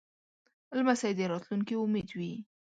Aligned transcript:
لمسی 0.77 1.11
د 1.17 1.19
راتلونکې 1.31 1.73
امید 1.83 2.07
وي. 2.17 2.33